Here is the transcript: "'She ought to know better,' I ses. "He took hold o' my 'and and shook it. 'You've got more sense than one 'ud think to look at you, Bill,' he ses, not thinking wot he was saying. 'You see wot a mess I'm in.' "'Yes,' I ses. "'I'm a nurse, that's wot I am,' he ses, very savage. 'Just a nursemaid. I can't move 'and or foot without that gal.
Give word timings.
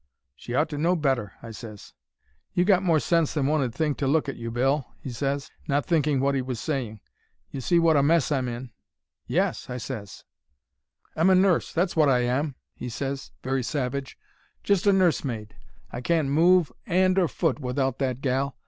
"'She 0.35 0.55
ought 0.55 0.67
to 0.67 0.79
know 0.79 0.95
better,' 0.95 1.33
I 1.43 1.51
ses. 1.51 1.93
"He 2.49 2.65
took 2.65 2.69
hold 2.69 2.77
o' 2.77 2.81
my 2.87 2.93
'and 2.93 2.95
and 2.95 3.03
shook 3.03 3.11
it. 3.11 3.13
'You've 3.13 3.17
got 3.19 3.19
more 3.21 3.27
sense 3.29 3.33
than 3.35 3.45
one 3.45 3.61
'ud 3.61 3.75
think 3.75 3.97
to 3.99 4.07
look 4.07 4.27
at 4.29 4.35
you, 4.35 4.49
Bill,' 4.49 4.87
he 4.99 5.11
ses, 5.11 5.51
not 5.67 5.85
thinking 5.85 6.19
wot 6.19 6.33
he 6.33 6.41
was 6.41 6.59
saying. 6.59 7.01
'You 7.51 7.61
see 7.61 7.77
wot 7.77 7.95
a 7.95 8.01
mess 8.01 8.31
I'm 8.31 8.47
in.' 8.47 8.71
"'Yes,' 9.27 9.69
I 9.69 9.77
ses. 9.77 10.23
"'I'm 11.15 11.29
a 11.29 11.35
nurse, 11.35 11.71
that's 11.71 11.95
wot 11.95 12.09
I 12.09 12.21
am,' 12.21 12.55
he 12.73 12.89
ses, 12.89 13.31
very 13.43 13.61
savage. 13.61 14.17
'Just 14.63 14.87
a 14.87 14.91
nursemaid. 14.91 15.55
I 15.91 16.01
can't 16.01 16.29
move 16.29 16.71
'and 16.87 17.19
or 17.19 17.27
foot 17.27 17.59
without 17.59 17.99
that 17.99 18.21
gal. 18.21 18.57